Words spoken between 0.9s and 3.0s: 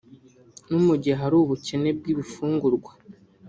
gihe hari ubukene bw’ibifungurwa